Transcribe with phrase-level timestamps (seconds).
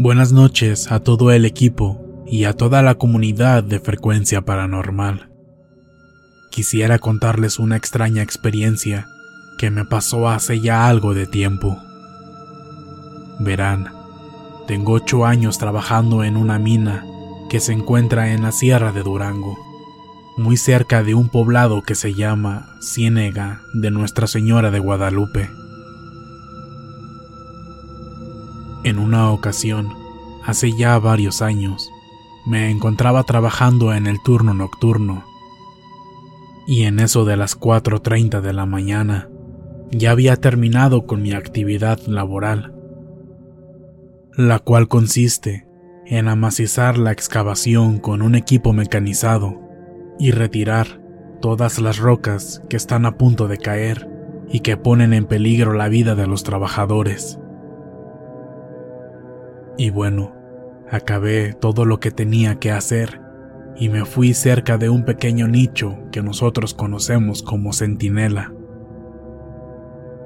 [0.00, 5.32] Buenas noches a todo el equipo y a toda la comunidad de Frecuencia Paranormal.
[6.52, 9.08] Quisiera contarles una extraña experiencia
[9.58, 11.76] que me pasó hace ya algo de tiempo.
[13.40, 13.88] Verán,
[14.68, 17.04] tengo ocho años trabajando en una mina
[17.50, 19.58] que se encuentra en la Sierra de Durango,
[20.36, 25.50] muy cerca de un poblado que se llama Ciénega de Nuestra Señora de Guadalupe.
[28.88, 29.92] En una ocasión,
[30.42, 31.92] hace ya varios años,
[32.46, 35.24] me encontraba trabajando en el turno nocturno.
[36.66, 39.28] Y en eso de las 4.30 de la mañana,
[39.90, 42.72] ya había terminado con mi actividad laboral,
[44.32, 45.68] la cual consiste
[46.06, 49.60] en amacizar la excavación con un equipo mecanizado
[50.18, 51.02] y retirar
[51.42, 54.08] todas las rocas que están a punto de caer
[54.50, 57.38] y que ponen en peligro la vida de los trabajadores.
[59.78, 60.34] Y bueno,
[60.90, 63.20] acabé todo lo que tenía que hacer
[63.76, 68.52] y me fui cerca de un pequeño nicho que nosotros conocemos como centinela.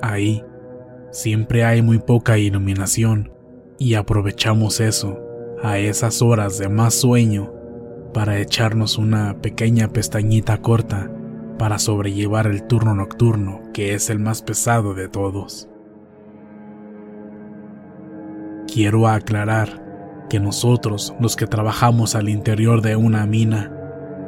[0.00, 0.42] Ahí
[1.10, 3.32] siempre hay muy poca iluminación
[3.78, 5.20] y aprovechamos eso
[5.62, 7.52] a esas horas de más sueño
[8.14, 11.10] para echarnos una pequeña pestañita corta
[11.58, 15.68] para sobrellevar el turno nocturno que es el más pesado de todos.
[18.74, 23.72] Quiero aclarar que nosotros, los que trabajamos al interior de una mina,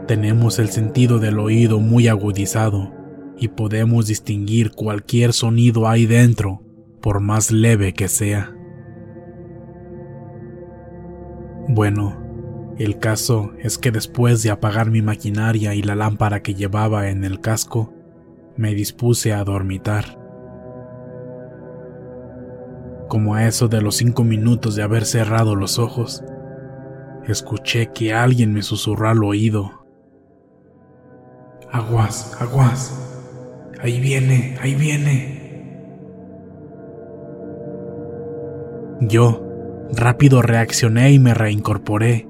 [0.06, 2.94] tenemos el sentido del oído muy agudizado
[3.36, 6.62] y podemos distinguir cualquier sonido ahí dentro,
[7.00, 8.54] por más leve que sea.
[11.66, 12.16] Bueno,
[12.78, 17.24] el caso es que después de apagar mi maquinaria y la lámpara que llevaba en
[17.24, 17.92] el casco,
[18.56, 20.24] me dispuse a dormitar.
[23.08, 26.24] Como a eso de los cinco minutos de haber cerrado los ojos,
[27.24, 29.86] escuché que alguien me susurró al oído.
[31.70, 33.72] Aguas, aguas.
[33.80, 35.46] Ahí viene, ahí viene.
[39.00, 39.46] Yo
[39.92, 42.28] rápido reaccioné y me reincorporé,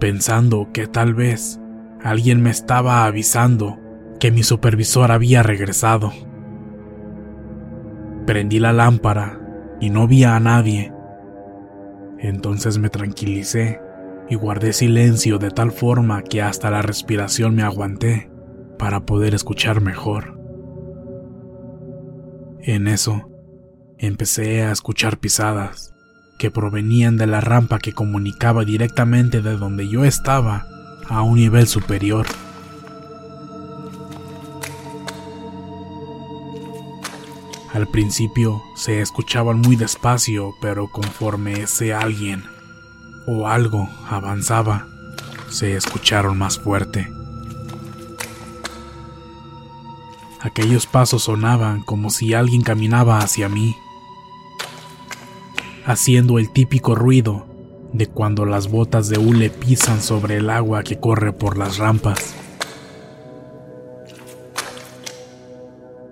[0.00, 1.60] pensando que tal vez
[2.02, 3.78] alguien me estaba avisando
[4.18, 6.10] que mi supervisor había regresado.
[8.26, 9.47] Prendí la lámpara
[9.80, 10.92] y no vi a nadie.
[12.18, 13.80] Entonces me tranquilicé
[14.28, 18.30] y guardé silencio de tal forma que hasta la respiración me aguanté
[18.78, 20.38] para poder escuchar mejor.
[22.62, 23.30] En eso,
[23.98, 25.94] empecé a escuchar pisadas
[26.38, 30.66] que provenían de la rampa que comunicaba directamente de donde yo estaba
[31.08, 32.26] a un nivel superior.
[37.78, 42.42] Al principio se escuchaban muy despacio, pero conforme ese alguien
[43.24, 44.88] o algo avanzaba,
[45.48, 47.06] se escucharon más fuerte.
[50.40, 53.76] Aquellos pasos sonaban como si alguien caminaba hacia mí,
[55.86, 57.46] haciendo el típico ruido
[57.92, 62.34] de cuando las botas de hule pisan sobre el agua que corre por las rampas.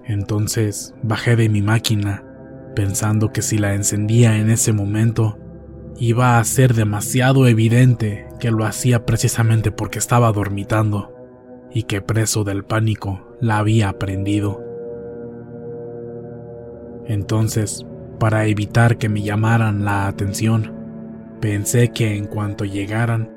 [0.07, 2.25] Entonces bajé de mi máquina,
[2.75, 5.39] pensando que si la encendía en ese momento,
[5.99, 11.15] iba a ser demasiado evidente que lo hacía precisamente porque estaba dormitando
[11.73, 14.63] y que preso del pánico la había prendido.
[17.07, 17.87] Entonces,
[18.19, 20.73] para evitar que me llamaran la atención,
[21.41, 23.36] pensé que en cuanto llegaran,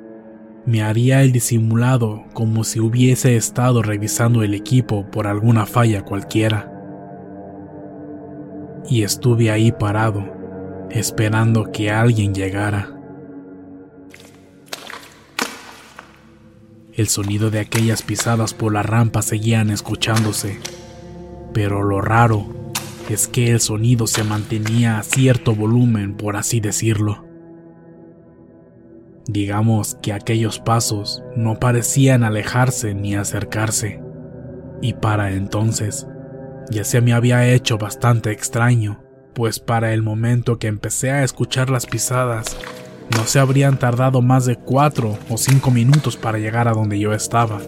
[0.66, 6.70] me haría el disimulado como si hubiese estado revisando el equipo por alguna falla cualquiera.
[8.88, 10.24] Y estuve ahí parado,
[10.90, 12.96] esperando que alguien llegara.
[16.92, 20.58] El sonido de aquellas pisadas por la rampa seguían escuchándose,
[21.54, 22.72] pero lo raro
[23.08, 27.29] es que el sonido se mantenía a cierto volumen, por así decirlo.
[29.32, 34.02] Digamos que aquellos pasos no parecían alejarse ni acercarse,
[34.82, 36.08] y para entonces
[36.68, 41.70] ya se me había hecho bastante extraño, pues para el momento que empecé a escuchar
[41.70, 42.56] las pisadas,
[43.16, 47.12] no se habrían tardado más de cuatro o cinco minutos para llegar a donde yo
[47.12, 47.60] estaba.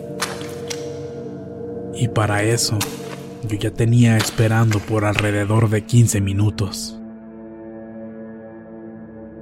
[1.94, 2.76] Y para eso,
[3.48, 6.98] yo ya tenía esperando por alrededor de 15 minutos.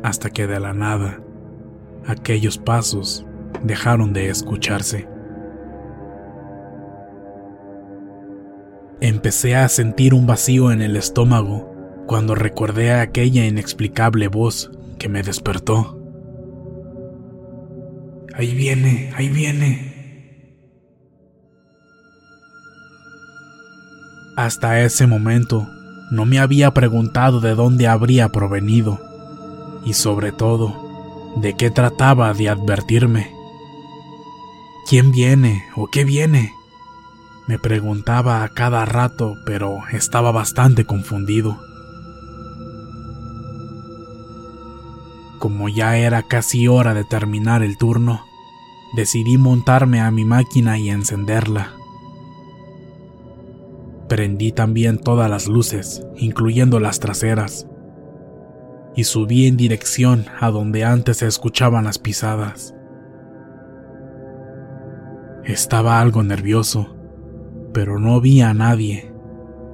[0.03, 1.21] Hasta que de la nada,
[2.07, 3.27] aquellos pasos
[3.63, 5.09] dejaron de escucharse.
[9.01, 11.71] Empecé a sentir un vacío en el estómago
[12.07, 15.99] cuando recordé a aquella inexplicable voz que me despertó.
[18.35, 19.91] Ahí viene, ahí viene.
[24.37, 25.67] Hasta ese momento
[26.11, 28.99] no me había preguntado de dónde habría provenido
[29.85, 30.90] y sobre todo
[31.37, 33.35] de qué trataba de advertirme.
[34.89, 36.53] ¿Quién viene o qué viene?
[37.47, 41.59] Me preguntaba a cada rato, pero estaba bastante confundido.
[45.39, 48.25] Como ya era casi hora de terminar el turno,
[48.95, 51.73] decidí montarme a mi máquina y encenderla.
[54.09, 57.67] Prendí también todas las luces, incluyendo las traseras,
[58.97, 62.75] y subí en dirección a donde antes se escuchaban las pisadas.
[65.45, 66.97] Estaba algo nervioso,
[67.73, 69.13] pero no vi a nadie,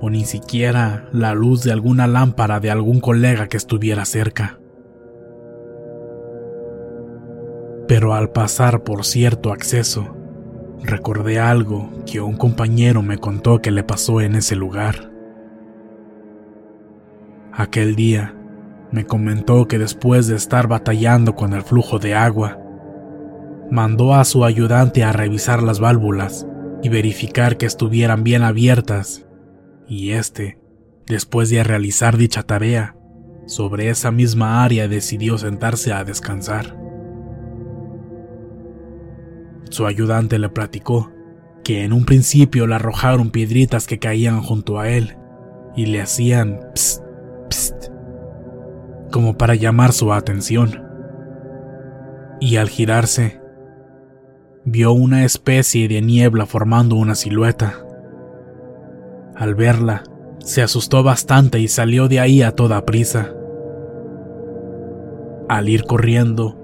[0.00, 4.58] o ni siquiera la luz de alguna lámpara de algún colega que estuviera cerca.
[7.86, 10.16] pero al pasar por cierto acceso,
[10.82, 15.10] recordé algo que un compañero me contó que le pasó en ese lugar.
[17.52, 18.35] Aquel día,
[18.92, 22.58] me comentó que después de estar batallando con el flujo de agua,
[23.70, 26.46] mandó a su ayudante a revisar las válvulas
[26.82, 29.26] y verificar que estuvieran bien abiertas,
[29.88, 30.58] y este,
[31.06, 32.96] después de realizar dicha tarea,
[33.46, 36.76] sobre esa misma área decidió sentarse a descansar.
[39.70, 41.12] Su ayudante le platicó
[41.64, 45.16] que en un principio le arrojaron piedritas que caían junto a él
[45.74, 46.60] y le hacían
[49.16, 50.82] como para llamar su atención.
[52.38, 53.40] Y al girarse,
[54.66, 57.76] vio una especie de niebla formando una silueta.
[59.34, 60.02] Al verla,
[60.40, 63.32] se asustó bastante y salió de ahí a toda prisa.
[65.48, 66.54] Al ir corriendo,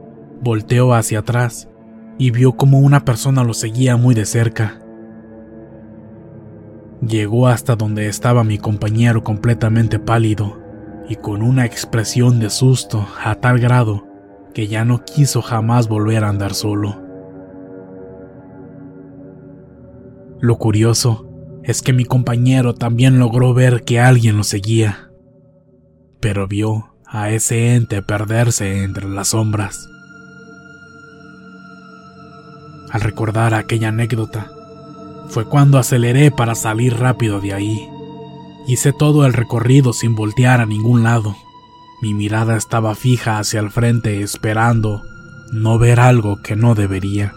[0.43, 1.71] volteó hacia atrás
[2.19, 4.79] y vio como una persona lo seguía muy de cerca.
[7.01, 10.62] Llegó hasta donde estaba mi compañero completamente pálido
[11.09, 14.07] y con una expresión de susto a tal grado
[14.55, 17.01] que ya no quiso jamás volver a andar solo.
[20.41, 21.29] Lo curioso
[21.63, 25.11] es que mi compañero también logró ver que alguien lo seguía,
[26.21, 29.89] pero vio a ese ente perderse entre las sombras.
[32.91, 34.51] Al recordar aquella anécdota,
[35.29, 37.89] fue cuando aceleré para salir rápido de ahí.
[38.67, 41.37] Hice todo el recorrido sin voltear a ningún lado.
[42.01, 45.03] Mi mirada estaba fija hacia el frente esperando
[45.53, 47.35] no ver algo que no debería.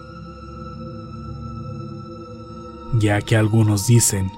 [2.93, 4.31] Ya que algunos dicen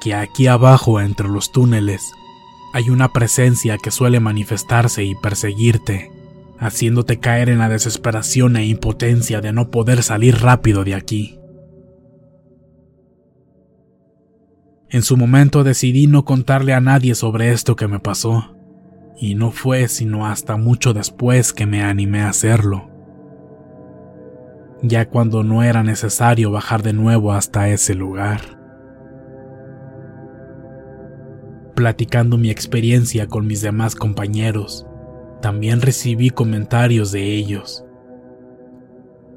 [0.00, 2.12] que aquí abajo entre los túneles
[2.72, 6.10] hay una presencia que suele manifestarse y perseguirte
[6.60, 11.39] haciéndote caer en la desesperación e impotencia de no poder salir rápido de aquí.
[14.92, 18.56] En su momento decidí no contarle a nadie sobre esto que me pasó,
[19.16, 22.90] y no fue sino hasta mucho después que me animé a hacerlo,
[24.82, 28.40] ya cuando no era necesario bajar de nuevo hasta ese lugar.
[31.76, 34.88] Platicando mi experiencia con mis demás compañeros,
[35.40, 37.84] también recibí comentarios de ellos,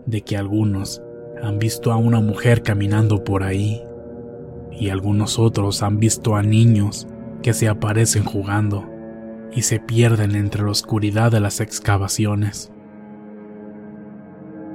[0.08, 1.04] de que algunos
[1.44, 3.84] han visto a una mujer caminando por ahí
[4.80, 7.08] y algunos otros han visto a niños
[7.42, 8.90] que se aparecen jugando
[9.56, 12.72] y se pierden entre la oscuridad de las excavaciones.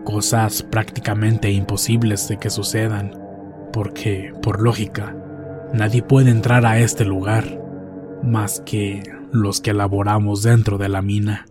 [0.04, 3.12] Cosas prácticamente imposibles de que sucedan,
[3.72, 5.16] porque, por lógica,
[5.74, 7.60] nadie puede entrar a este lugar
[8.22, 9.02] más que
[9.32, 11.46] los que laboramos dentro de la mina.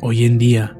[0.00, 0.79] Hoy en día,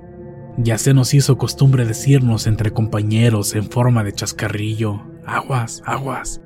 [0.63, 6.43] ya se nos hizo costumbre decirnos entre compañeros en forma de chascarrillo, aguas, aguas,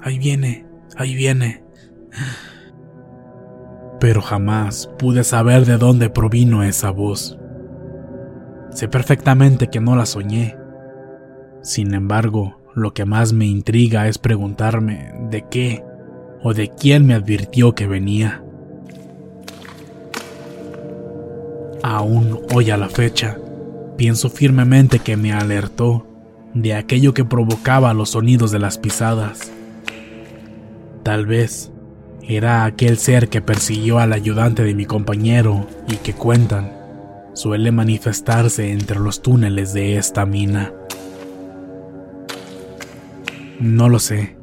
[0.00, 0.66] ahí viene,
[0.96, 1.64] ahí viene.
[3.98, 7.38] Pero jamás pude saber de dónde provino esa voz.
[8.70, 10.56] Sé perfectamente que no la soñé.
[11.62, 15.84] Sin embargo, lo que más me intriga es preguntarme de qué
[16.42, 18.44] o de quién me advirtió que venía.
[21.82, 23.38] Aún hoy a la fecha,
[23.96, 26.06] pienso firmemente que me alertó
[26.52, 29.50] de aquello que provocaba los sonidos de las pisadas.
[31.02, 31.72] Tal vez
[32.22, 36.72] era aquel ser que persiguió al ayudante de mi compañero y que cuentan
[37.32, 40.74] suele manifestarse entre los túneles de esta mina.
[43.58, 44.36] No lo sé.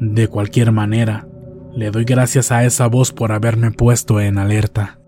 [0.00, 1.26] De cualquier manera,
[1.74, 5.01] le doy gracias a esa voz por haberme puesto en alerta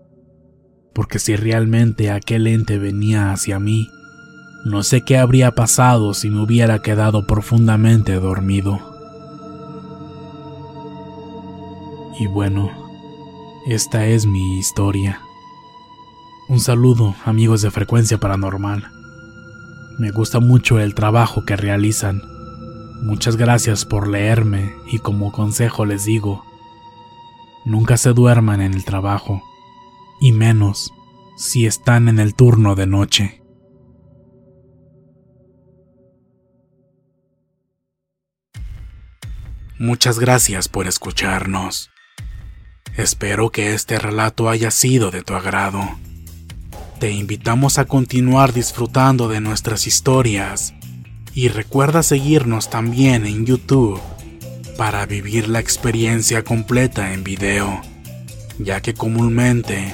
[0.95, 3.91] porque si realmente aquel ente venía hacia mí,
[4.63, 8.79] no sé qué habría pasado si me hubiera quedado profundamente dormido.
[12.17, 12.71] Y bueno,
[13.67, 15.19] esta es mi historia.
[16.47, 18.87] Un saludo, amigos de Frecuencia Paranormal.
[19.99, 22.21] Me gusta mucho el trabajo que realizan.
[23.01, 26.45] Muchas gracias por leerme y como consejo les digo,
[27.65, 29.43] nunca se duerman en el trabajo
[30.19, 30.91] y menos
[31.37, 33.41] si están en el turno de noche.
[39.77, 41.91] Muchas gracias por escucharnos.
[42.95, 45.81] Espero que este relato haya sido de tu agrado.
[46.99, 50.73] Te invitamos a continuar disfrutando de nuestras historias
[51.33, 53.99] y recuerda seguirnos también en YouTube
[54.77, 57.81] para vivir la experiencia completa en video,
[58.59, 59.93] ya que comúnmente